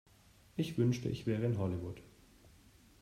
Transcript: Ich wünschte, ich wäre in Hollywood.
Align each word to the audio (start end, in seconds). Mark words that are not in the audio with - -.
Ich 0.55 0.79
wünschte, 0.79 1.09
ich 1.09 1.27
wäre 1.27 1.45
in 1.45 1.59
Hollywood. 1.59 2.01